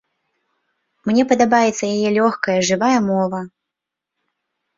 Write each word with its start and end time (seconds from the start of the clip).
Мне 1.09 1.25
падабаецца 1.31 1.85
яе 1.95 2.09
лёгкая, 2.17 2.57
жывая 2.71 2.97
мова. 3.11 3.39